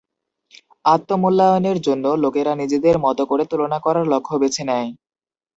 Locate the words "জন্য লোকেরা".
1.81-2.53